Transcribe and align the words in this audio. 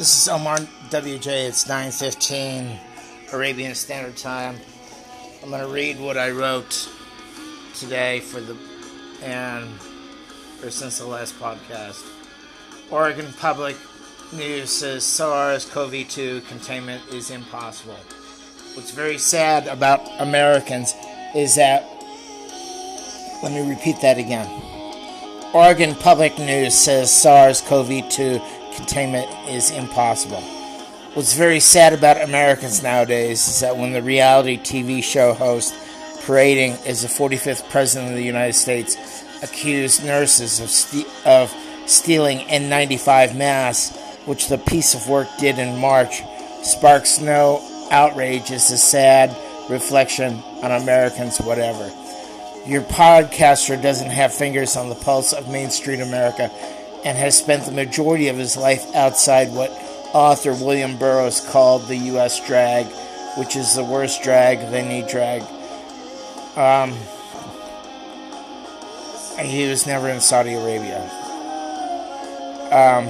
This 0.00 0.22
is 0.22 0.28
Omar 0.28 0.56
WJ. 0.88 1.26
It's 1.46 1.66
9:15 1.66 2.78
Arabian 3.34 3.74
Standard 3.74 4.16
Time. 4.16 4.56
I'm 5.42 5.50
going 5.50 5.60
to 5.60 5.68
read 5.68 6.00
what 6.00 6.16
I 6.16 6.30
wrote 6.30 6.88
today 7.74 8.20
for 8.20 8.40
the 8.40 8.56
and 9.22 9.68
or 10.64 10.70
since 10.70 10.96
the 10.96 11.06
last 11.06 11.38
podcast. 11.38 12.02
Oregon 12.90 13.30
Public 13.38 13.76
News 14.32 14.70
says 14.70 15.04
SARS-CoV-2 15.04 16.48
containment 16.48 17.06
is 17.12 17.30
impossible. 17.30 18.00
What's 18.72 18.92
very 18.92 19.18
sad 19.18 19.66
about 19.66 20.00
Americans 20.18 20.94
is 21.34 21.56
that 21.56 21.84
let 23.42 23.52
me 23.52 23.68
repeat 23.68 24.00
that 24.00 24.16
again. 24.16 24.48
Oregon 25.52 25.94
Public 25.94 26.38
News 26.38 26.74
says 26.74 27.14
SARS 27.14 27.60
CoV 27.60 28.08
2 28.08 28.40
containment 28.80 29.28
is 29.48 29.70
impossible. 29.70 30.40
What's 31.12 31.34
very 31.34 31.60
sad 31.60 31.92
about 31.92 32.22
Americans 32.22 32.82
nowadays 32.82 33.46
is 33.46 33.60
that 33.60 33.76
when 33.76 33.92
the 33.92 34.02
reality 34.02 34.56
TV 34.56 35.02
show 35.02 35.34
host 35.34 35.74
parading 36.24 36.72
as 36.86 37.02
the 37.02 37.08
45th 37.08 37.68
President 37.70 38.10
of 38.10 38.16
the 38.16 38.24
United 38.24 38.54
States 38.54 38.96
accused 39.42 40.04
nurses 40.04 40.60
of, 40.60 41.26
of 41.26 41.54
stealing 41.86 42.38
N95 42.46 43.36
masks, 43.36 43.96
which 44.24 44.48
the 44.48 44.58
piece 44.58 44.94
of 44.94 45.08
work 45.08 45.28
did 45.38 45.58
in 45.58 45.78
March, 45.78 46.22
sparks 46.62 47.20
no 47.20 47.66
outrage 47.90 48.50
is 48.50 48.70
a 48.70 48.78
sad 48.78 49.36
reflection 49.68 50.42
on 50.62 50.72
Americans, 50.72 51.38
whatever. 51.38 51.90
Your 52.66 52.82
podcaster 52.82 53.80
doesn't 53.80 54.10
have 54.10 54.32
fingers 54.32 54.76
on 54.76 54.88
the 54.88 54.94
pulse 54.94 55.32
of 55.32 55.50
Main 55.50 55.70
Street 55.70 56.00
America 56.00 56.50
and 57.04 57.16
has 57.16 57.36
spent 57.36 57.64
the 57.64 57.72
majority 57.72 58.28
of 58.28 58.36
his 58.36 58.56
life 58.56 58.94
outside 58.94 59.50
what 59.52 59.70
author 60.12 60.52
William 60.52 60.96
Burroughs 60.96 61.40
called 61.40 61.86
the 61.86 61.96
U.S. 61.96 62.44
drag, 62.46 62.86
which 63.36 63.56
is 63.56 63.74
the 63.74 63.84
worst 63.84 64.22
drag 64.22 64.58
of 64.58 64.74
any 64.74 65.02
drag. 65.08 65.42
Um, 66.56 66.94
he 69.38 69.68
was 69.68 69.86
never 69.86 70.08
in 70.08 70.20
Saudi 70.20 70.54
Arabia. 70.54 71.00
Um, 72.70 73.06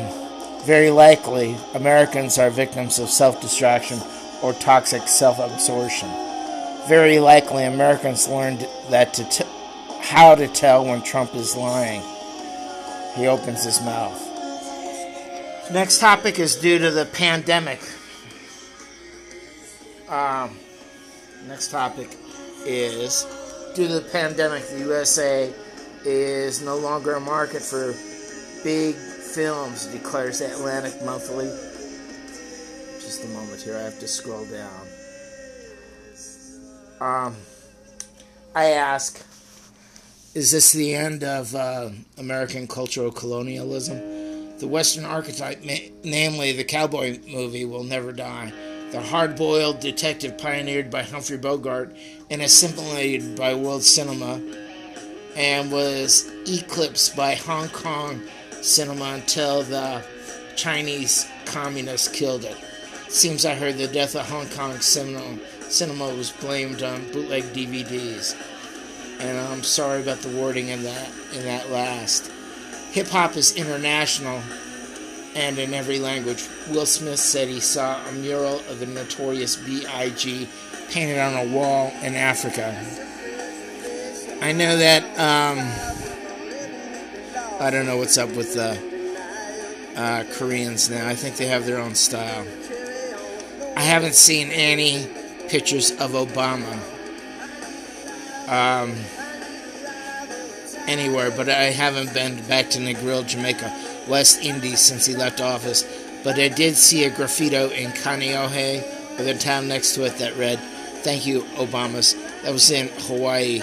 very 0.65 0.91
likely, 0.91 1.57
Americans 1.75 2.39
are 2.39 2.51
victims 2.51 2.99
of 2.99 3.09
self 3.09 3.41
distraction 3.41 3.99
or 4.43 4.53
toxic 4.53 5.09
self 5.09 5.39
absorption. 5.39 6.09
Very 6.89 7.19
likely, 7.19 7.65
Americans 7.65 8.29
learned 8.29 8.67
that 8.91 9.13
to 9.15 9.25
t- 9.25 9.45
how 10.01 10.35
to 10.35 10.49
tell 10.49 10.85
when 10.85 11.03
Trump 11.03 11.35
is 11.35 11.57
lying. 11.57 12.03
He 13.17 13.27
opens 13.27 13.65
his 13.65 13.81
mouth. 13.81 14.21
Next 15.73 15.99
topic 15.99 16.39
is 16.39 16.57
due 16.57 16.79
to 16.79 16.91
the 16.91 17.07
pandemic. 17.07 17.81
Um, 20.09 20.59
next 21.47 21.71
topic 21.71 22.17
is 22.67 23.25
due 23.75 23.87
to 23.87 23.95
the 23.95 24.09
pandemic, 24.11 24.67
the 24.69 24.81
USA 24.81 25.53
is 26.05 26.61
no 26.63 26.77
longer 26.77 27.15
a 27.15 27.21
market 27.21 27.63
for 27.63 27.95
big 28.65 28.95
films, 28.95 29.87
declares 29.87 30.41
Atlantic 30.41 31.01
Monthly. 31.05 31.47
Just 33.01 33.25
a 33.25 33.29
moment 33.29 33.63
here, 33.63 33.77
I 33.77 33.83
have 33.83 33.99
to 34.01 34.09
scroll 34.09 34.45
down. 34.47 34.87
Um, 37.01 37.37
I 38.55 38.73
ask, 38.73 39.25
is 40.33 40.53
this 40.53 40.73
the 40.73 40.95
end 40.95 41.25
of 41.25 41.55
uh, 41.55 41.91
American 42.17 42.69
cultural 42.69 43.11
colonialism? 43.11 44.59
The 44.59 44.69
Western 44.69 45.05
archetype, 45.05 45.63
namely 46.05 46.53
the 46.53 46.65
cowboy 46.65 47.19
movie, 47.27 47.65
will 47.65 47.83
never 47.83 48.13
die. 48.13 48.53
The 48.93 49.01
hard 49.01 49.37
boiled 49.37 49.81
detective 49.81 50.39
pioneered 50.39 50.91
by 50.91 51.03
Humphrey 51.03 51.39
Bogart 51.39 51.97
and 52.29 52.43
assimilated 52.43 53.37
by 53.37 53.55
world 53.55 53.83
cinema 53.83 54.41
and 55.35 55.73
was 55.73 56.31
eclipsed 56.47 57.17
by 57.17 57.35
Hong 57.35 57.69
Kong 57.69 58.21
cinema 58.63 59.15
until 59.15 59.63
the 59.63 60.05
Chinese 60.57 61.29
communists 61.47 62.09
killed 62.09 62.45
it. 62.45 62.57
Seems 63.09 63.45
I 63.45 63.55
heard 63.55 63.79
the 63.79 63.89
death 63.89 64.15
of 64.15 64.29
Hong 64.29 64.49
Kong 64.51 64.79
cinema, 64.81 65.39
cinema 65.63 66.15
was 66.15 66.31
blamed 66.31 66.83
on 66.83 67.11
bootleg 67.13 67.45
DVDs. 67.45 68.37
And 69.21 69.39
I'm 69.39 69.63
sorry 69.63 70.01
about 70.01 70.19
the 70.21 70.35
wording 70.37 70.69
in 70.69 70.83
that 70.85 71.11
in 71.35 71.45
that 71.45 71.71
last. 71.71 72.33
Hip 72.93 73.09
hop 73.09 73.37
is 73.37 73.55
international 73.55 74.43
and 75.35 75.59
in 75.59 75.75
every 75.75 75.99
language. 75.99 76.49
Will 76.71 76.87
Smith 76.87 77.19
said 77.19 77.49
he 77.49 77.61
saw 77.61 78.05
a 78.07 78.13
mural 78.13 78.61
of 78.61 78.81
the 78.81 78.87
notorious 78.87 79.57
B.I.G. 79.57 80.49
painted 80.91 81.19
on 81.19 81.35
a 81.35 81.53
wall 81.53 81.93
in 82.03 82.15
Africa. 82.15 82.75
I 84.43 84.53
know 84.53 84.77
that, 84.79 85.05
um, 85.19 85.59
I 87.61 87.71
don't 87.71 87.87
know 87.87 87.99
what's 87.99 88.17
up 88.19 88.31
with 88.31 88.55
the 88.55 88.73
uh, 89.97 90.25
Koreans 90.33 90.89
now. 90.89 91.07
I 91.07 91.15
think 91.15 91.37
they 91.37 91.47
have 91.47 91.67
their 91.67 91.79
own 91.79 91.95
style. 91.95 92.47
I 93.77 93.83
haven't 93.83 94.15
seen 94.15 94.51
any 94.51 95.07
pictures 95.49 95.91
of 95.93 96.13
Obama 96.13 96.81
um, 98.51 98.97
anywhere, 100.87 101.31
but 101.31 101.49
I 101.49 101.71
haven't 101.71 102.13
been 102.13 102.43
back 102.49 102.69
to 102.71 102.81
Negril, 102.81 103.27
Jamaica, 103.27 103.73
West 104.09 104.43
Indies 104.43 104.81
since 104.81 105.07
he 105.07 105.15
left 105.15 105.41
office. 105.41 105.85
But 106.25 106.39
I 106.39 106.49
did 106.49 106.77
see 106.77 107.05
a 107.05 107.11
graffito 107.11 107.71
in 107.71 107.93
Kaneohe 107.93 109.17
with 109.17 109.29
a 109.29 109.35
town 109.35 109.69
next 109.69 109.95
to 109.95 110.05
it 110.05 110.17
that 110.17 110.37
read, 110.37 110.59
Thank 111.03 111.27
you, 111.27 111.43
Obamas. 111.55 112.15
That 112.43 112.53
was 112.53 112.71
in 112.71 112.89
Hawaii 113.07 113.63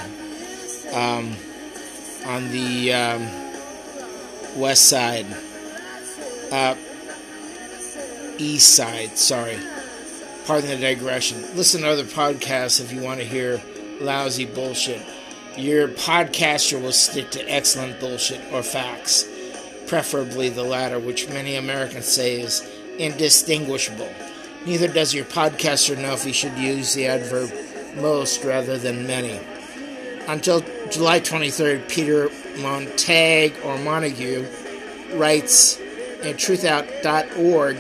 um, 0.92 1.36
on 2.26 2.50
the 2.50 2.94
um, 2.94 3.28
west 4.56 4.86
side. 4.90 5.28
Uh, 6.52 6.76
east 8.40 8.74
side, 8.74 9.18
sorry. 9.18 9.60
Pardon 10.46 10.70
the 10.70 10.78
digression. 10.78 11.42
Listen 11.56 11.82
to 11.82 11.90
other 11.90 12.06
podcasts 12.06 12.82
if 12.82 12.92
you 12.94 13.02
want 13.02 13.20
to 13.20 13.26
hear 13.26 13.62
lousy 14.00 14.46
bullshit. 14.46 15.02
Your 15.58 15.88
podcaster 15.88 16.82
will 16.82 16.92
stick 16.92 17.32
to 17.32 17.52
excellent 17.52 18.00
bullshit 18.00 18.42
or 18.54 18.62
facts, 18.62 19.28
preferably 19.88 20.50
the 20.50 20.64
latter, 20.64 21.00
which 21.00 21.30
many 21.30 21.56
Americans 21.56 22.06
say 22.06 22.40
is 22.42 22.70
indistinguishable. 23.00 24.10
Neither 24.66 24.88
does 24.88 25.14
your 25.14 25.26
podcaster 25.26 25.98
know 25.98 26.14
if 26.14 26.24
he 26.24 26.34
should 26.34 26.58
use 26.58 26.94
the 26.94 27.08
adverb 27.08 27.52
most 27.96 28.44
rather 28.44 28.78
than 28.78 29.08
many. 29.08 29.40
Until 30.28 30.62
July 30.92 31.22
23rd, 31.22 31.90
Peter 31.90 32.30
Montague 32.60 33.60
or 33.64 33.78
Montague 33.78 34.46
writes 35.14 35.80
in 35.80 36.36
truthout.org 36.36 37.78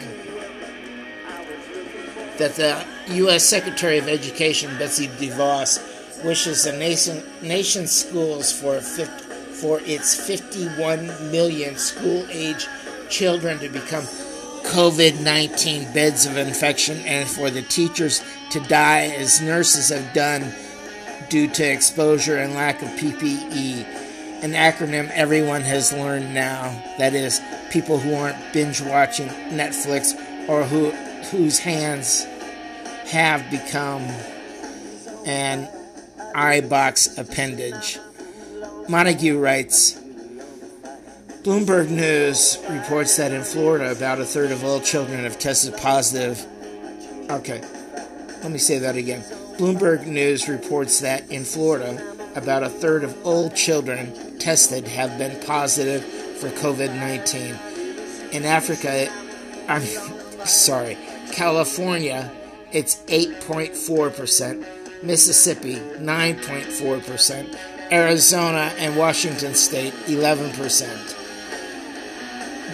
that 2.38 2.56
the 2.56 2.85
U.S. 3.16 3.44
Secretary 3.44 3.97
of 3.97 4.07
Education, 4.07 4.77
Betsy 4.77 5.07
DeVos, 5.07 5.87
wishes 6.23 6.63
the 6.63 6.73
nation, 6.73 7.23
nation's 7.41 7.91
schools 7.91 8.51
for, 8.51 8.81
for 8.81 9.79
its 9.81 10.16
51 10.16 11.31
million 11.31 11.75
school 11.78 12.25
age 12.29 12.67
children 13.09 13.59
to 13.59 13.69
become 13.69 14.03
COVID 14.63 15.22
19 15.22 15.94
beds 15.94 16.25
of 16.25 16.38
infection 16.38 16.97
and 17.06 17.27
for 17.27 17.50
the 17.50 17.61
teachers 17.61 18.22
to 18.51 18.59
die 18.61 19.06
as 19.07 19.41
nurses 19.41 19.89
have 19.89 20.13
done 20.13 20.53
due 21.29 21.47
to 21.47 21.63
exposure 21.63 22.38
and 22.38 22.53
lack 22.53 22.81
of 22.81 22.89
PPE. 22.89 23.85
An 24.44 24.51
acronym 24.51 25.09
everyone 25.11 25.61
has 25.61 25.94
learned 25.94 26.33
now 26.33 26.83
that 26.97 27.13
is, 27.13 27.41
people 27.72 27.97
who 27.97 28.13
aren't 28.13 28.53
binge 28.53 28.81
watching 28.81 29.29
Netflix 29.50 30.13
or 30.47 30.63
who 30.63 30.92
whose 31.31 31.59
hands 31.59 32.25
have 33.06 33.50
become 33.50 34.03
an 36.38 36.62
iBox 36.62 37.18
appendage. 37.18 37.98
Montague 38.88 39.39
writes 39.39 39.94
Bloomberg 41.42 41.89
News 41.89 42.57
reports 42.69 43.18
that 43.18 43.31
in 43.31 43.44
Florida, 43.44 43.92
about 43.92 44.19
a 44.19 44.25
third 44.25 44.51
of 44.51 44.63
all 44.63 44.80
children 44.80 45.24
have 45.24 45.39
tested 45.39 45.75
positive. 45.78 46.45
Okay, 47.30 47.62
let 48.44 48.51
me 48.51 48.57
say 48.60 48.78
that 48.80 48.95
again. 48.95 49.22
Bloomberg 49.57 50.06
News 50.06 50.48
reports 50.48 51.00
that 51.00 51.30
in 51.31 51.44
Florida, 51.44 52.16
about 52.36 52.63
a 52.63 52.69
third 52.69 53.04
of 53.04 53.25
all 53.25 53.50
children 53.50 54.38
tested 54.38 54.88
have 54.88 55.18
been 55.18 55.42
positive 55.45 56.04
for 56.04 56.50
COVID 56.50 56.94
19. 56.94 57.56
In 58.31 58.45
Africa, 58.45 59.12
I'm 59.68 59.81
sorry, 60.45 60.98
California, 61.31 62.31
it's 62.72 62.98
8.4%, 63.06 64.76
Mississippi, 65.03 65.75
9.4%, 65.75 67.55
Arizona 67.91 68.73
and 68.77 68.97
Washington 68.97 69.53
State, 69.53 69.94
11%. 70.05 71.15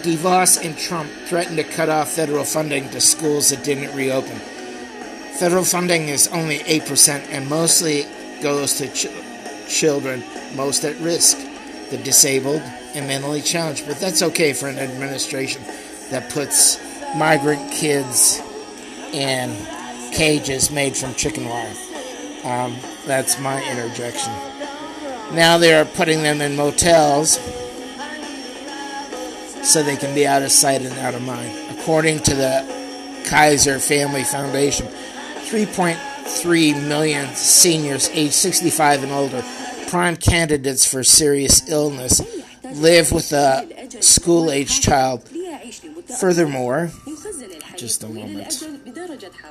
DeVos 0.02 0.64
and 0.64 0.76
Trump 0.76 1.10
threatened 1.26 1.56
to 1.56 1.64
cut 1.64 1.88
off 1.88 2.10
federal 2.10 2.44
funding 2.44 2.88
to 2.90 3.00
schools 3.00 3.50
that 3.50 3.64
didn't 3.64 3.94
reopen. 3.96 4.36
Federal 5.38 5.64
funding 5.64 6.08
is 6.08 6.28
only 6.28 6.58
8% 6.58 7.26
and 7.30 7.48
mostly 7.48 8.06
goes 8.42 8.74
to 8.74 8.88
ch- 8.88 9.08
children 9.68 10.22
most 10.54 10.84
at 10.84 10.98
risk, 11.00 11.38
the 11.90 11.98
disabled 11.98 12.62
and 12.94 13.08
mentally 13.08 13.40
challenged. 13.40 13.86
But 13.86 13.98
that's 13.98 14.22
okay 14.22 14.52
for 14.52 14.68
an 14.68 14.78
administration 14.78 15.62
that 16.10 16.30
puts 16.30 16.78
migrant 17.16 17.72
kids 17.72 18.40
in 19.12 19.54
cages 20.12 20.70
made 20.70 20.96
from 20.96 21.14
chicken 21.14 21.48
wire. 21.48 21.72
Um, 22.44 22.76
that's 23.06 23.40
my 23.40 23.62
interjection. 23.70 24.32
Now 25.34 25.58
they 25.58 25.74
are 25.74 25.84
putting 25.84 26.22
them 26.22 26.40
in 26.40 26.56
motels 26.56 27.38
so 29.62 29.82
they 29.82 29.96
can 29.96 30.14
be 30.14 30.26
out 30.26 30.42
of 30.42 30.52
sight 30.52 30.82
and 30.82 30.96
out 30.98 31.14
of 31.14 31.22
mind. 31.22 31.50
According 31.78 32.20
to 32.20 32.34
the 32.34 33.22
Kaiser 33.26 33.78
Family 33.78 34.24
Foundation, 34.24 34.86
3.3 34.86 36.86
million 36.86 37.34
seniors 37.34 38.10
aged 38.10 38.34
65 38.34 39.04
and 39.04 39.12
older, 39.12 39.42
prime 39.88 40.16
candidates 40.16 40.86
for 40.86 41.02
serious 41.02 41.66
illness, 41.68 42.20
live 42.62 43.10
with 43.10 43.32
a 43.32 44.02
school 44.02 44.50
age 44.50 44.82
child. 44.82 45.26
Furthermore, 46.20 46.90
just 47.76 48.04
a 48.04 48.08
moment. 48.08 48.62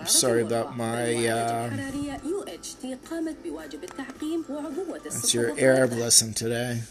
Sorry 0.05 0.41
about 0.41 0.77
my. 0.77 1.27
Uh, 1.27 1.69
that's 5.03 5.33
your 5.33 5.59
Arab 5.59 5.91
lesson 5.93 6.33
today. 6.33 6.81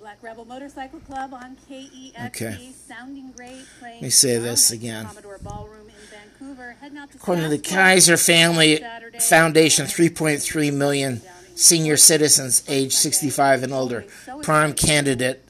Black 0.00 0.22
Rebel 0.22 0.44
Motorcycle 0.44 1.00
Club 1.00 1.34
on 1.34 1.56
KEXP, 1.68 2.26
Okay. 2.26 2.72
sounding 2.86 3.32
great, 3.36 3.64
Let 3.82 4.02
me 4.02 4.10
say 4.10 4.38
this 4.38 4.70
again. 4.70 5.06
Commodore 5.06 5.38
Ballroom 5.42 5.88
in 5.88 5.94
Vancouver. 6.38 6.76
Heading 6.80 6.98
out 6.98 7.10
to 7.10 7.16
According 7.16 7.44
to 7.44 7.50
the 7.50 7.58
Kaiser 7.58 8.16
Family 8.16 8.80
Foundation, 9.20 9.86
3.3 9.86 10.70
million 10.72 11.22
senior 11.56 11.96
citizens 11.96 12.62
aged 12.68 12.92
65 12.92 13.64
and 13.64 13.72
older, 13.72 14.04
prime 14.42 14.74
candidates 14.74 15.40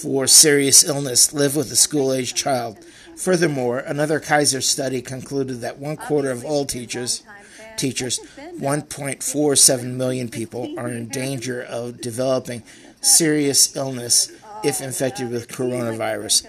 for 0.00 0.26
serious 0.26 0.84
illness, 0.84 1.32
live 1.32 1.56
with 1.56 1.70
a 1.70 1.76
school 1.76 2.12
aged 2.12 2.36
child. 2.36 2.84
Furthermore, 3.16 3.78
another 3.78 4.20
Kaiser 4.20 4.60
study 4.60 5.00
concluded 5.00 5.60
that 5.60 5.78
one 5.78 5.96
quarter 5.96 6.30
of 6.30 6.44
all 6.44 6.64
teachers, 6.64 7.22
teachers, 7.76 8.18
1.47 8.58 9.84
million 9.94 10.28
people, 10.28 10.78
are 10.78 10.88
in 10.88 11.08
danger 11.08 11.62
of 11.62 12.00
developing 12.00 12.62
serious 13.00 13.76
illness 13.76 14.32
if 14.64 14.80
infected 14.80 15.30
with 15.30 15.48
coronavirus. 15.48 16.46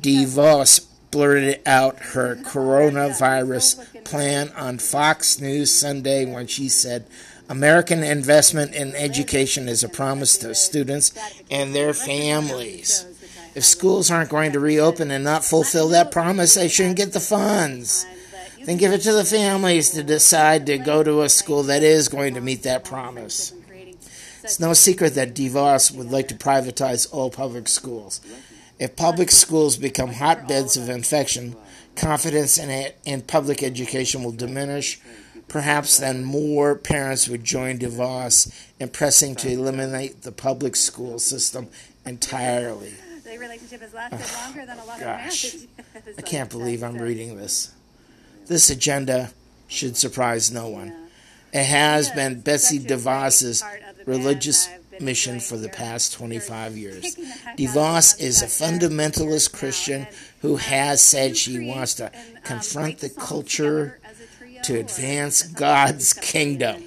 DeVos 0.00 0.86
blurted 1.10 1.60
out 1.66 1.98
her 1.98 2.36
coronavirus 2.36 4.04
plan 4.04 4.50
on 4.56 4.78
Fox 4.78 5.40
News 5.40 5.70
Sunday 5.70 6.24
when 6.24 6.46
she 6.46 6.68
said, 6.68 7.06
American 7.52 8.02
investment 8.02 8.74
in 8.74 8.94
education 8.94 9.68
is 9.68 9.84
a 9.84 9.88
promise 9.88 10.38
to 10.38 10.54
students 10.54 11.12
and 11.50 11.74
their 11.74 11.92
families. 11.92 13.04
If 13.54 13.62
schools 13.62 14.10
aren't 14.10 14.30
going 14.30 14.52
to 14.52 14.58
reopen 14.58 15.10
and 15.10 15.22
not 15.22 15.44
fulfill 15.44 15.88
that 15.88 16.10
promise, 16.10 16.54
they 16.54 16.68
shouldn't 16.68 16.96
get 16.96 17.12
the 17.12 17.20
funds. 17.20 18.06
Then 18.64 18.78
give 18.78 18.94
it 18.94 19.02
to 19.02 19.12
the 19.12 19.26
families 19.26 19.90
to 19.90 20.02
decide 20.02 20.64
to 20.64 20.78
go 20.78 21.02
to 21.02 21.20
a 21.20 21.28
school 21.28 21.62
that 21.64 21.82
is 21.82 22.08
going 22.08 22.32
to 22.36 22.40
meet 22.40 22.62
that 22.62 22.86
promise. 22.86 23.52
It's 24.42 24.58
no 24.58 24.72
secret 24.72 25.14
that 25.16 25.34
DeVos 25.34 25.94
would 25.94 26.10
like 26.10 26.28
to 26.28 26.34
privatize 26.34 27.06
all 27.12 27.28
public 27.28 27.68
schools. 27.68 28.22
If 28.78 28.96
public 28.96 29.30
schools 29.30 29.76
become 29.76 30.14
hotbeds 30.14 30.78
of 30.78 30.88
infection, 30.88 31.56
confidence 31.96 32.56
in 32.56 32.70
it 32.70 32.98
in 33.04 33.20
public 33.20 33.62
education 33.62 34.24
will 34.24 34.32
diminish. 34.32 34.98
Perhaps 35.52 35.98
then 35.98 36.24
more 36.24 36.74
parents 36.74 37.28
would 37.28 37.44
join 37.44 37.78
DeVos 37.78 38.50
in 38.80 38.88
pressing 38.88 39.34
to 39.34 39.50
eliminate 39.50 40.22
the 40.22 40.32
public 40.32 40.74
school 40.74 41.18
system 41.18 41.68
entirely. 42.06 42.94
The 43.22 43.36
relationship 43.36 43.82
has 43.82 43.92
lasted 43.92 44.34
longer 44.42 44.64
than 44.64 44.78
a 44.78 44.84
lot 44.86 44.98
gosh. 44.98 45.52
of 45.52 45.60
marriages. 45.60 46.14
I 46.18 46.22
can't 46.22 46.48
believe 46.48 46.82
I'm 46.82 46.96
reading 46.96 47.36
this. 47.36 47.70
This 48.46 48.70
agenda 48.70 49.32
should 49.68 49.98
surprise 49.98 50.50
no 50.50 50.68
one. 50.68 50.96
It 51.52 51.64
has 51.64 52.10
been 52.10 52.40
Betsy 52.40 52.78
DeVos's 52.78 53.62
religious 54.06 54.70
mission 55.00 55.38
for 55.38 55.58
the 55.58 55.68
past 55.68 56.14
25 56.14 56.78
years. 56.78 57.14
DeVos 57.58 58.18
is 58.18 58.40
a 58.40 58.46
fundamentalist 58.46 59.52
Christian 59.52 60.06
who 60.40 60.56
has 60.56 61.02
said 61.02 61.36
she 61.36 61.58
wants 61.58 61.92
to 61.94 62.10
confront 62.42 63.00
the 63.00 63.10
culture 63.10 63.98
to 64.64 64.78
advance 64.78 65.42
God's 65.42 66.12
kingdom. 66.12 66.84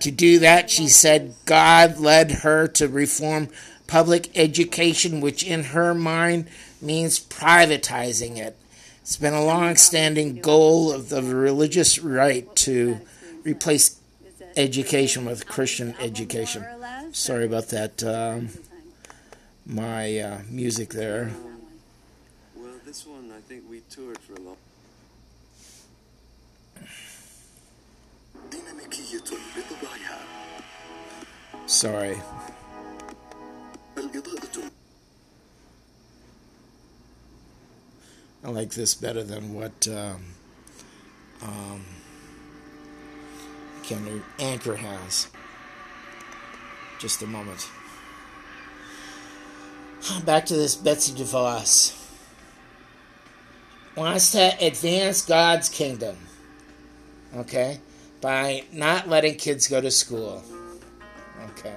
To 0.00 0.10
do 0.10 0.38
that, 0.38 0.70
she 0.70 0.88
said 0.88 1.34
God 1.44 1.98
led 1.98 2.30
her 2.42 2.68
to 2.68 2.88
reform 2.88 3.48
public 3.86 4.30
education, 4.36 5.20
which 5.20 5.42
in 5.42 5.64
her 5.64 5.94
mind 5.94 6.48
means 6.80 7.18
privatizing 7.18 8.36
it. 8.36 8.56
It's 9.00 9.16
been 9.16 9.34
a 9.34 9.44
long 9.44 9.76
standing 9.76 10.40
goal 10.40 10.92
of 10.92 11.08
the 11.08 11.22
religious 11.22 11.98
right 11.98 12.54
to 12.56 13.00
replace 13.42 13.98
education 14.56 15.24
with 15.24 15.48
Christian 15.48 15.94
education. 15.98 16.64
Sorry 17.12 17.46
about 17.46 17.68
that, 17.68 18.04
um, 18.04 18.50
my 19.64 20.18
uh, 20.18 20.38
music 20.48 20.90
there. 20.90 21.32
Well, 22.54 22.72
this 22.84 23.06
one 23.06 23.32
I 23.34 23.40
think 23.40 23.64
we 23.68 23.80
toured 23.90 24.18
for 24.18 24.34
a 24.34 24.40
Sorry. 31.68 32.16
I 38.42 38.48
like 38.48 38.70
this 38.70 38.94
better 38.94 39.22
than 39.22 39.52
what 39.52 39.86
um, 39.86 40.22
um, 41.42 41.84
Kendrick 43.82 44.22
Anchor 44.38 44.76
has. 44.76 45.28
Just 46.98 47.20
a 47.20 47.26
moment. 47.26 47.68
Back 50.24 50.46
to 50.46 50.54
this 50.54 50.74
Betsy 50.74 51.12
DeVos. 51.12 51.94
Wants 53.94 54.32
to 54.32 54.56
advance 54.58 55.20
God's 55.20 55.68
kingdom, 55.68 56.16
okay, 57.36 57.80
by 58.22 58.64
not 58.72 59.06
letting 59.06 59.34
kids 59.34 59.68
go 59.68 59.82
to 59.82 59.90
school. 59.90 60.42
Okay. 61.58 61.74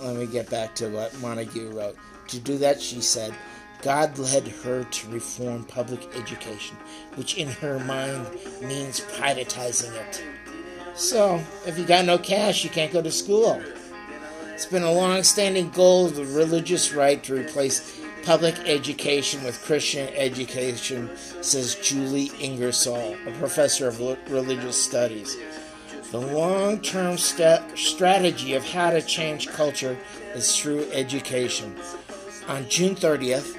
Let 0.00 0.16
me 0.16 0.26
get 0.26 0.50
back 0.50 0.74
to 0.76 0.88
what 0.88 1.18
Montague 1.20 1.70
wrote. 1.70 1.96
To 2.28 2.38
do 2.38 2.58
that, 2.58 2.80
she 2.80 3.00
said, 3.00 3.34
God 3.82 4.18
led 4.18 4.46
her 4.48 4.84
to 4.84 5.08
reform 5.08 5.64
public 5.64 6.06
education, 6.14 6.76
which 7.16 7.36
in 7.36 7.48
her 7.48 7.78
mind 7.80 8.26
means 8.62 9.00
privatizing 9.00 9.94
it. 9.94 10.22
So, 10.94 11.42
if 11.66 11.78
you 11.78 11.84
got 11.84 12.04
no 12.04 12.18
cash, 12.18 12.62
you 12.62 12.70
can't 12.70 12.92
go 12.92 13.00
to 13.00 13.10
school. 13.10 13.62
It's 14.52 14.66
been 14.66 14.82
a 14.82 14.92
long 14.92 15.22
standing 15.22 15.70
goal 15.70 16.06
of 16.06 16.16
the 16.16 16.26
religious 16.26 16.92
right 16.92 17.22
to 17.24 17.34
replace 17.34 17.98
public 18.24 18.54
education 18.66 19.42
with 19.44 19.62
Christian 19.64 20.08
education, 20.14 21.10
says 21.40 21.76
Julie 21.76 22.30
Ingersoll, 22.38 23.16
a 23.26 23.32
professor 23.38 23.88
of 23.88 24.00
religious 24.30 24.82
studies. 24.82 25.36
The 26.10 26.18
long 26.18 26.80
term 26.80 27.18
sta- 27.18 27.62
strategy 27.76 28.54
of 28.54 28.64
how 28.64 28.90
to 28.90 29.00
change 29.00 29.48
culture 29.48 29.96
is 30.34 30.56
through 30.56 30.90
education. 30.90 31.76
On 32.48 32.68
June 32.68 32.96
30th, 32.96 33.54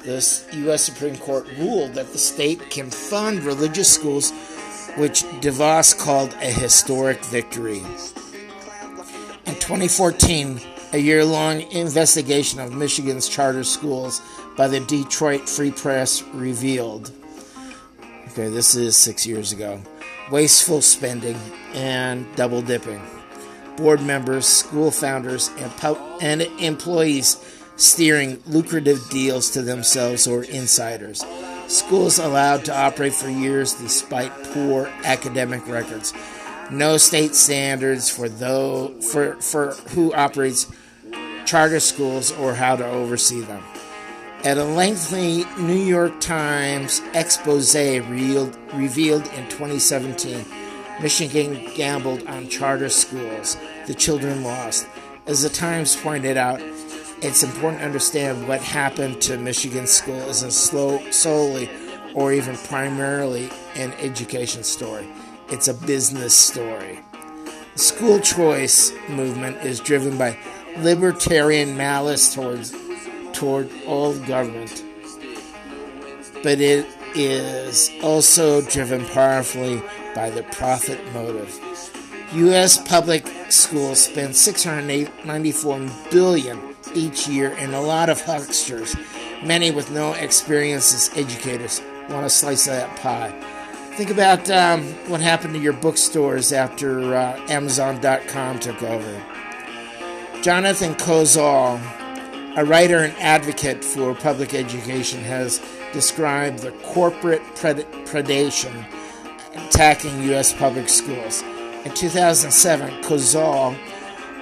the 0.00 0.58
U.S. 0.64 0.82
Supreme 0.84 1.16
Court 1.16 1.46
ruled 1.58 1.94
that 1.94 2.12
the 2.12 2.18
state 2.18 2.68
can 2.68 2.90
fund 2.90 3.42
religious 3.42 3.90
schools, 3.90 4.32
which 4.98 5.22
DeVos 5.40 5.98
called 5.98 6.34
a 6.42 6.52
historic 6.52 7.24
victory. 7.26 7.78
In 9.46 9.54
2014, 9.54 10.60
a 10.92 10.98
year 10.98 11.24
long 11.24 11.62
investigation 11.70 12.60
of 12.60 12.74
Michigan's 12.74 13.28
charter 13.30 13.64
schools 13.64 14.20
by 14.58 14.68
the 14.68 14.80
Detroit 14.80 15.48
Free 15.48 15.70
Press 15.70 16.22
revealed. 16.34 17.10
Okay, 18.28 18.48
this 18.48 18.74
is 18.74 18.94
six 18.94 19.26
years 19.26 19.52
ago. 19.52 19.80
Wasteful 20.32 20.80
spending 20.80 21.38
and 21.74 22.26
double 22.36 22.62
dipping. 22.62 23.02
Board 23.76 24.00
members, 24.02 24.46
school 24.46 24.90
founders, 24.90 25.50
and, 25.58 25.70
pu- 25.76 26.18
and 26.20 26.42
employees 26.58 27.36
steering 27.76 28.42
lucrative 28.46 29.08
deals 29.10 29.50
to 29.50 29.62
themselves 29.62 30.26
or 30.26 30.42
insiders. 30.44 31.22
Schools 31.68 32.18
allowed 32.18 32.64
to 32.64 32.74
operate 32.76 33.12
for 33.12 33.28
years 33.28 33.74
despite 33.74 34.32
poor 34.54 34.90
academic 35.04 35.66
records. 35.68 36.12
no 36.70 36.96
state 36.96 37.34
standards 37.34 38.08
for 38.08 38.28
for 39.02 39.34
for 39.36 39.72
who 39.90 40.12
operates 40.14 40.66
charter 41.44 41.80
schools 41.80 42.32
or 42.32 42.54
how 42.54 42.74
to 42.76 42.86
oversee 42.86 43.40
them. 43.42 43.62
At 44.44 44.58
a 44.58 44.64
lengthy 44.64 45.44
New 45.56 45.84
York 45.84 46.18
Times 46.18 47.00
expose 47.14 47.76
revealed, 47.76 48.58
revealed 48.74 49.24
in 49.34 49.48
2017, 49.48 50.44
Michigan 51.00 51.64
gambled 51.76 52.26
on 52.26 52.48
charter 52.48 52.88
schools. 52.88 53.56
The 53.86 53.94
children 53.94 54.42
lost. 54.42 54.88
As 55.28 55.42
the 55.42 55.48
Times 55.48 55.94
pointed 55.94 56.36
out, 56.36 56.60
it's 57.22 57.44
important 57.44 57.82
to 57.82 57.86
understand 57.86 58.48
what 58.48 58.60
happened 58.60 59.22
to 59.22 59.38
Michigan 59.38 59.86
school 59.86 60.20
isn't 60.22 60.52
slow, 60.52 61.08
solely 61.12 61.70
or 62.12 62.32
even 62.32 62.56
primarily 62.56 63.48
an 63.76 63.92
education 64.00 64.64
story. 64.64 65.08
It's 65.50 65.68
a 65.68 65.74
business 65.74 66.36
story. 66.36 66.98
The 67.74 67.78
school 67.78 68.18
choice 68.18 68.92
movement 69.08 69.58
is 69.58 69.78
driven 69.78 70.18
by 70.18 70.36
libertarian 70.78 71.76
malice 71.76 72.34
towards 72.34 72.72
toward 73.32 73.70
all 73.86 74.14
government, 74.20 74.84
but 76.42 76.60
it 76.60 76.86
is 77.14 77.90
also 78.02 78.62
driven 78.62 79.04
powerfully 79.06 79.82
by 80.14 80.30
the 80.30 80.42
profit 80.44 81.00
motive. 81.12 81.58
U.S. 82.34 82.78
public 82.88 83.26
schools 83.50 84.00
spend 84.00 84.34
694 84.34 85.80
billion 86.10 86.74
each 86.94 87.28
year, 87.28 87.54
and 87.58 87.74
a 87.74 87.80
lot 87.80 88.08
of 88.08 88.20
hucksters, 88.22 88.96
many 89.44 89.70
with 89.70 89.90
no 89.90 90.12
experience 90.14 90.94
as 90.94 91.16
educators, 91.16 91.82
want 92.08 92.24
a 92.26 92.30
slice 92.30 92.66
of 92.66 92.74
that 92.74 92.96
pie. 93.00 93.30
Think 93.96 94.08
about 94.08 94.48
um, 94.50 94.84
what 95.08 95.20
happened 95.20 95.52
to 95.54 95.60
your 95.60 95.74
bookstores 95.74 96.52
after 96.52 97.14
uh, 97.14 97.38
Amazon.com 97.48 98.58
took 98.58 98.82
over. 98.82 99.22
Jonathan 100.42 100.94
Kozol, 100.94 101.78
a 102.56 102.64
writer 102.64 102.98
and 102.98 103.16
advocate 103.18 103.84
for 103.84 104.14
public 104.14 104.54
education, 104.54 105.20
has 105.20 105.60
described 105.92 106.60
the 106.60 106.70
corporate 106.82 107.42
pred- 107.54 107.86
predation 108.06 108.86
attacking 109.54 110.22
U.S. 110.24 110.52
public 110.52 110.88
schools. 110.88 111.42
In 111.84 111.92
2007, 111.94 113.02
Kozol 113.02 113.76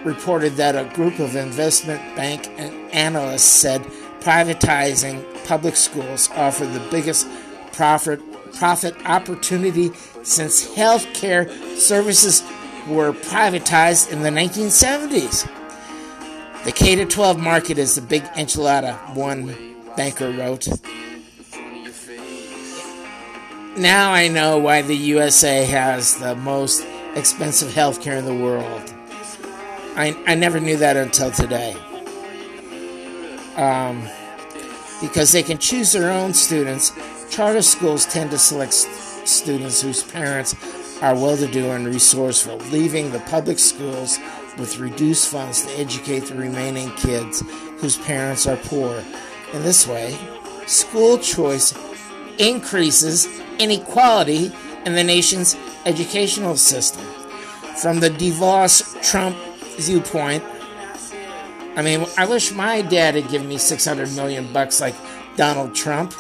reported 0.05 0.55
that 0.55 0.77
a 0.77 0.93
group 0.95 1.19
of 1.19 1.37
investment 1.37 2.01
bank 2.17 2.49
analysts 2.95 3.45
said 3.45 3.83
privatizing 4.21 5.25
public 5.47 5.77
schools 5.77 6.31
offered 6.33 6.73
the 6.73 6.87
biggest 6.91 7.27
profit 7.73 8.21
profit 8.55 8.95
opportunity 9.07 9.93
since 10.23 10.75
healthcare 10.75 11.49
services 11.77 12.43
were 12.89 13.13
privatized 13.13 14.11
in 14.11 14.23
the 14.23 14.29
1970s. 14.29 15.49
The 16.65 16.73
K 16.73 17.03
12 17.03 17.39
market 17.39 17.79
is 17.79 17.97
a 17.97 18.03
big 18.03 18.23
enchilada, 18.35 19.15
one 19.15 19.57
banker 19.97 20.31
wrote. 20.31 20.69
Now 23.79 24.13
I 24.13 24.29
know 24.29 24.59
why 24.59 24.83
the 24.83 24.95
USA 24.95 25.65
has 25.65 26.19
the 26.19 26.35
most 26.37 26.87
expensive 27.15 27.73
healthcare 27.73 28.19
in 28.19 28.27
the 28.27 28.35
world. 28.35 28.93
I, 29.97 30.15
I 30.27 30.35
never 30.35 30.61
knew 30.61 30.77
that 30.77 30.99
until 30.99 31.31
today. 31.31 31.75
Um, 33.57 34.07
because 35.01 35.33
they 35.33 35.43
can 35.43 35.57
choose 35.57 35.93
their 35.93 36.11
own 36.11 36.35
students. 36.35 36.93
Charter 37.31 37.63
schools 37.63 38.05
tend 38.05 38.31
to 38.33 38.39
select 38.39 38.75
st- 38.75 39.27
students 39.27 39.81
whose 39.81 40.03
parents 40.03 40.55
are 41.01 41.15
well 41.15 41.37
to 41.39 41.47
do 41.47 41.71
and 41.71 41.87
resourceful, 41.87 42.59
leaving 42.71 43.11
the 43.13 43.21
public 43.21 43.59
schools 43.59 44.19
with 44.59 44.79
reduced 44.79 45.29
funds 45.29 45.63
to 45.63 45.79
educate 45.79 46.21
the 46.21 46.35
remaining 46.35 46.91
kids 46.97 47.43
whose 47.79 47.99
parents 47.99 48.47
are 48.47 48.57
poor. 48.57 49.03
In 49.53 49.63
this 49.63 49.87
way, 49.87 50.17
school 50.67 51.19
choice 51.19 51.75
increases 52.39 53.27
inequality 53.59 54.53
in 54.85 54.95
the 54.95 55.05
nation's 55.05 55.57
educational 55.85 56.57
system. 56.57 57.05
From 57.81 58.01
the 58.01 58.11
DeVos 58.11 59.03
Trump 59.09 59.37
viewpoint, 59.79 60.45
I 61.77 61.83
mean, 61.83 62.05
I 62.19 62.27
wish 62.27 62.53
my 62.53 62.83
dad 62.83 63.15
had 63.15 63.29
given 63.29 63.49
me 63.49 63.59
600 63.59 64.15
million 64.15 64.53
bucks 64.53 64.81
like 64.81 64.95
Donald 65.37 65.75
Trump. 65.75 66.13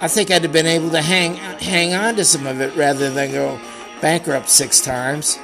I 0.00 0.08
think 0.08 0.30
I'd 0.30 0.42
have 0.42 0.52
been 0.52 0.66
able 0.66 0.90
to 0.90 1.02
hang 1.02 1.34
hang 1.34 1.94
on 1.94 2.16
to 2.16 2.24
some 2.24 2.46
of 2.46 2.60
it 2.60 2.74
rather 2.76 3.10
than 3.10 3.32
go 3.32 3.60
bankrupt 4.00 4.48
six 4.48 4.80
times. 4.80 5.38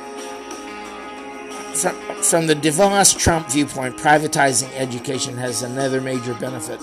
From, 1.75 1.95
from 2.23 2.47
the 2.47 2.55
DeVos 2.55 3.19
Trump 3.19 3.51
viewpoint, 3.51 3.97
privatizing 3.97 4.73
education 4.77 5.37
has 5.37 5.63
another 5.63 6.01
major 6.01 6.35
benefit 6.35 6.81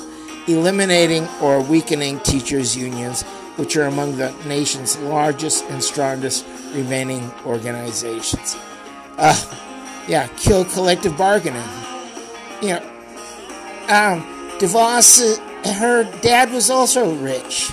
eliminating 0.48 1.28
or 1.42 1.62
weakening 1.62 2.20
teachers' 2.22 2.76
unions, 2.76 3.24
which 3.58 3.76
are 3.78 3.86
among 3.86 4.18
the 4.18 4.32
nation's 4.46 4.98
largest 5.00 5.64
and 5.66 5.84
strongest 5.84 6.46
remaining 6.74 7.32
organizations. 7.46 8.58
Uh, 9.18 9.36
yeah, 10.08 10.28
kill 10.38 10.66
collective 10.66 11.18
bargaining. 11.18 11.64
You 12.62 12.70
know, 12.70 12.82
um, 13.88 14.24
DeVos, 14.60 15.38
her 15.80 16.04
dad 16.22 16.52
was 16.52 16.70
also 16.70 17.16
rich. 17.16 17.72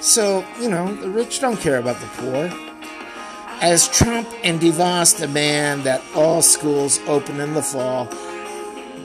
So, 0.00 0.44
you 0.60 0.68
know, 0.68 0.94
the 0.96 1.08
rich 1.08 1.40
don't 1.40 1.58
care 1.58 1.78
about 1.78 2.00
the 2.00 2.06
poor. 2.06 2.73
As 3.64 3.88
Trump 3.88 4.28
and 4.42 4.60
DeVos 4.60 5.18
demand 5.18 5.84
that 5.84 6.02
all 6.14 6.42
schools 6.42 7.00
open 7.06 7.40
in 7.40 7.54
the 7.54 7.62
fall, 7.62 8.06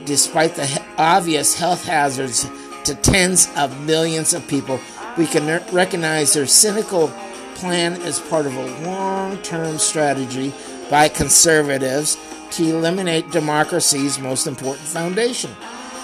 despite 0.04 0.54
the 0.54 0.82
obvious 0.98 1.58
health 1.58 1.86
hazards 1.86 2.46
to 2.84 2.94
tens 2.94 3.48
of 3.56 3.80
millions 3.86 4.34
of 4.34 4.46
people, 4.48 4.78
we 5.16 5.26
can 5.26 5.46
recognize 5.72 6.34
their 6.34 6.46
cynical 6.46 7.08
plan 7.54 7.94
as 8.02 8.20
part 8.20 8.44
of 8.44 8.54
a 8.54 8.84
long 8.84 9.38
term 9.38 9.78
strategy 9.78 10.52
by 10.90 11.08
conservatives 11.08 12.18
to 12.50 12.64
eliminate 12.64 13.30
democracy's 13.30 14.18
most 14.18 14.46
important 14.46 14.86
foundation 14.86 15.56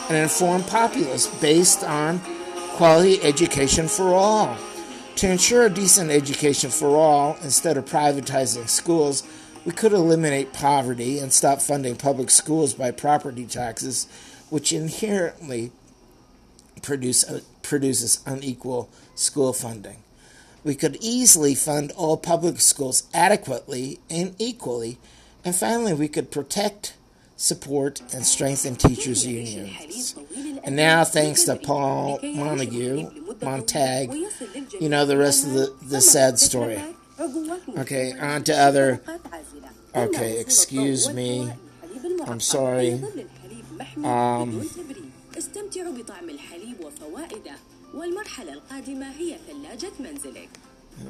an 0.08 0.16
informed 0.16 0.66
populace 0.66 1.26
based 1.42 1.84
on 1.84 2.18
quality 2.70 3.22
education 3.22 3.86
for 3.86 4.14
all. 4.14 4.56
To 5.16 5.30
ensure 5.30 5.64
a 5.64 5.70
decent 5.70 6.10
education 6.10 6.70
for 6.70 6.88
all, 6.96 7.38
instead 7.42 7.78
of 7.78 7.86
privatizing 7.86 8.68
schools, 8.68 9.22
we 9.64 9.72
could 9.72 9.92
eliminate 9.92 10.52
poverty 10.52 11.18
and 11.18 11.32
stop 11.32 11.62
funding 11.62 11.96
public 11.96 12.28
schools 12.28 12.74
by 12.74 12.90
property 12.90 13.46
taxes, 13.46 14.06
which 14.50 14.74
inherently 14.74 15.72
produce, 16.82 17.24
uh, 17.24 17.40
produces 17.62 18.20
unequal 18.26 18.90
school 19.14 19.54
funding. 19.54 20.02
We 20.62 20.74
could 20.74 20.98
easily 21.00 21.54
fund 21.54 21.92
all 21.92 22.18
public 22.18 22.60
schools 22.60 23.04
adequately 23.14 24.00
and 24.10 24.34
equally, 24.38 24.98
and 25.46 25.54
finally, 25.54 25.94
we 25.94 26.08
could 26.08 26.30
protect, 26.30 26.94
support, 27.36 28.02
and 28.12 28.26
strengthen 28.26 28.76
teachers' 28.76 29.24
unions. 29.26 30.14
And 30.62 30.76
now, 30.76 31.04
thanks 31.04 31.44
to 31.44 31.56
Paul 31.56 32.18
Montague, 32.22 33.10
Montag, 33.40 34.10
you 34.80 34.88
know 34.88 35.06
the 35.06 35.16
rest 35.16 35.46
of 35.46 35.52
the, 35.52 35.74
the 35.82 36.00
sad 36.00 36.38
story. 36.38 36.80
Okay, 37.78 38.12
on 38.18 38.44
to 38.44 38.54
other. 38.54 39.00
Okay, 39.94 40.38
excuse 40.38 41.12
me. 41.12 41.50
I'm 42.26 42.40
sorry. 42.40 43.00
Um, 44.04 44.68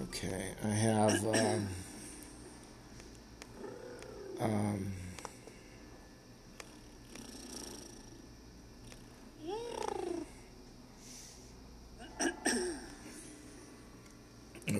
okay, 0.03 0.55
I 0.65 0.69
have. 0.69 1.27
Um, 1.27 1.69
um, 4.41 4.93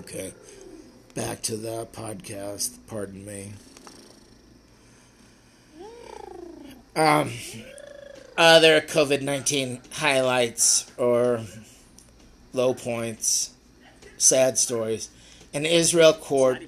okay, 0.07 0.33
back 1.17 1.43
to 1.43 1.57
the 1.57 1.85
podcast. 1.87 2.79
Pardon 2.87 3.27
me. 3.27 3.53
Um, 6.95 7.33
other 8.39 8.81
COVID 8.81 9.23
19 9.23 9.81
highlights 9.91 10.91
or 10.97 11.41
low 12.53 12.73
points, 12.73 13.53
sad 14.17 14.59
stories. 14.59 15.11
An 15.53 15.67
Israel 15.67 16.13
court, 16.13 16.63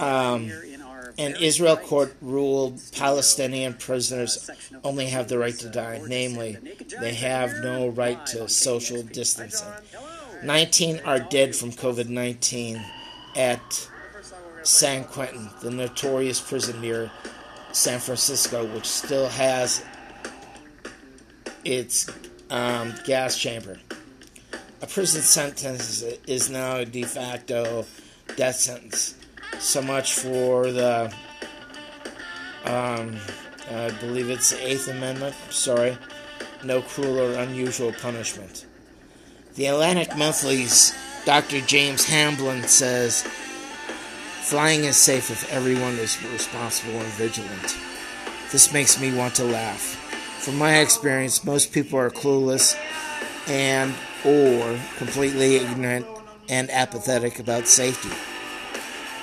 um, 0.00 0.50
an 1.18 1.36
Israel 1.38 1.76
court 1.76 2.16
ruled 2.22 2.80
Palestinian 2.96 3.74
prisoners 3.74 4.50
only 4.82 5.06
have 5.06 5.28
the 5.28 5.38
right 5.38 5.58
to 5.58 5.68
die. 5.68 6.00
Namely, 6.06 6.56
they 6.98 7.12
have 7.12 7.62
no 7.62 7.88
right 7.88 8.24
to 8.28 8.48
social 8.48 9.02
distancing. 9.02 9.68
19 10.42 11.00
are 11.04 11.18
dead 11.18 11.54
from 11.54 11.70
COVID 11.70 12.08
19 12.08 12.82
at 13.36 13.90
San 14.62 15.04
Quentin, 15.04 15.50
the 15.60 15.70
notorious 15.70 16.40
prison 16.40 16.80
near 16.80 17.10
San 17.72 18.00
Francisco, 18.00 18.64
which 18.74 18.86
still 18.86 19.28
has 19.28 19.84
its 21.64 22.08
um, 22.50 22.94
gas 23.04 23.36
chamber. 23.36 23.78
A 24.82 24.86
prison 24.86 25.20
sentence 25.20 26.02
is 26.26 26.48
now 26.48 26.76
a 26.76 26.84
de 26.86 27.02
facto 27.02 27.84
death 28.36 28.56
sentence. 28.56 29.14
So 29.58 29.82
much 29.82 30.14
for 30.14 30.72
the, 30.72 31.12
um, 32.64 33.18
I 33.70 33.90
believe 34.00 34.30
it's 34.30 34.50
the 34.50 34.66
Eighth 34.66 34.88
Amendment. 34.88 35.34
Sorry, 35.50 35.98
no 36.64 36.80
cruel 36.80 37.20
or 37.20 37.32
unusual 37.34 37.92
punishment. 37.92 38.64
The 39.56 39.66
Atlantic 39.66 40.16
Monthly's 40.16 40.94
Dr. 41.24 41.60
James 41.60 42.04
Hamblin 42.04 42.62
says 42.68 43.22
flying 44.42 44.84
is 44.84 44.96
safe 44.96 45.28
if 45.30 45.52
everyone 45.52 45.94
is 45.94 46.22
responsible 46.32 47.00
and 47.00 47.12
vigilant. 47.14 47.76
This 48.52 48.72
makes 48.72 49.00
me 49.00 49.12
want 49.12 49.34
to 49.36 49.44
laugh. 49.44 49.96
From 50.40 50.56
my 50.56 50.78
experience, 50.78 51.44
most 51.44 51.72
people 51.72 51.98
are 51.98 52.10
clueless 52.10 52.78
and 53.48 53.92
or 54.24 54.78
completely 54.98 55.56
ignorant 55.56 56.06
and 56.48 56.70
apathetic 56.70 57.40
about 57.40 57.66
safety. 57.66 58.10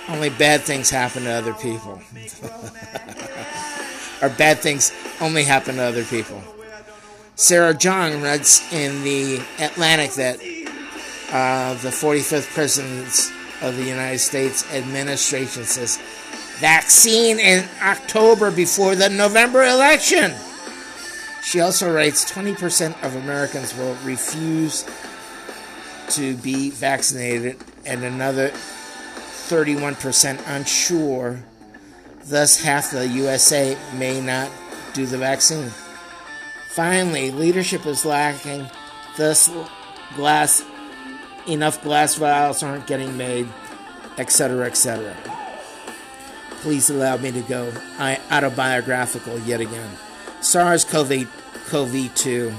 Only 0.09 0.29
bad 0.29 0.61
things 0.61 0.89
happen 0.89 1.23
to 1.23 1.31
other 1.31 1.53
people. 1.53 1.91
or 4.21 4.29
bad 4.29 4.59
things 4.59 4.91
only 5.21 5.43
happen 5.43 5.77
to 5.77 5.83
other 5.83 6.03
people. 6.03 6.43
Sarah 7.39 7.75
Zhang 7.75 8.23
writes 8.23 8.73
in 8.73 9.03
the 9.03 9.39
Atlantic 9.59 10.13
that 10.13 10.37
uh, 11.31 11.75
the 11.83 11.89
45th 11.89 12.51
President 12.51 13.31
of 13.61 13.77
the 13.77 13.83
United 13.83 14.17
States 14.17 14.65
administration 14.73 15.63
says 15.63 15.97
vaccine 16.57 17.37
in 17.37 17.63
October 17.79 18.49
before 18.49 18.95
the 18.95 19.09
November 19.09 19.63
election. 19.63 20.33
She 21.43 21.59
also 21.59 21.93
writes 21.93 22.25
20% 22.31 23.03
of 23.03 23.15
Americans 23.15 23.75
will 23.75 23.93
refuse 24.03 24.83
to 26.09 26.35
be 26.37 26.71
vaccinated, 26.71 27.57
and 27.85 28.03
another 28.03 28.49
31% 28.49 30.41
unsure. 30.47 31.43
Thus, 32.25 32.63
half 32.63 32.89
the 32.89 33.07
USA 33.07 33.77
may 33.93 34.21
not 34.21 34.49
do 34.93 35.05
the 35.05 35.19
vaccine. 35.19 35.71
Finally, 36.77 37.31
leadership 37.31 37.87
is 37.87 38.05
lacking. 38.05 38.69
Thus, 39.17 39.49
glass 40.15 40.63
enough 41.47 41.81
glass 41.81 42.13
vials 42.13 42.61
aren't 42.61 42.85
getting 42.85 43.17
made, 43.17 43.47
etc., 44.19 44.67
etc. 44.67 45.15
Please 46.61 46.91
allow 46.91 47.17
me 47.17 47.31
to 47.31 47.41
go 47.41 47.73
autobiographical 48.29 49.39
yet 49.39 49.59
again. 49.59 49.89
SARS-CoV 50.41 51.27
2 52.13 52.53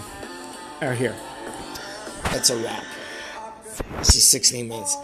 are 0.81 0.95
here. 0.95 1.15
That's 2.25 2.51
a 2.51 2.57
wrap. 2.57 2.83
This 3.99 4.17
is 4.17 4.25
16 4.25 4.67
minutes. 4.67 4.97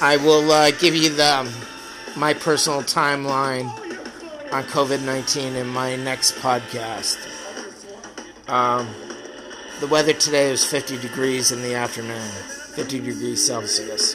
I 0.00 0.16
will 0.16 0.50
uh, 0.50 0.70
give 0.70 0.94
you 0.96 1.10
the 1.10 1.40
um, 1.40 1.50
my 2.16 2.32
personal 2.32 2.80
timeline 2.80 3.68
on 4.50 4.64
COVID 4.64 5.04
19 5.04 5.56
in 5.56 5.66
my 5.66 5.96
next 5.96 6.36
podcast. 6.36 7.35
Um, 8.48 8.88
the 9.80 9.88
weather 9.88 10.12
today 10.12 10.50
is 10.50 10.64
50 10.64 10.98
degrees 10.98 11.50
in 11.50 11.62
the 11.62 11.74
afternoon, 11.74 12.30
50 12.76 13.00
degrees 13.00 13.44
Celsius. 13.44 14.14